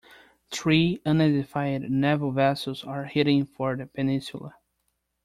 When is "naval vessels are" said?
1.91-3.03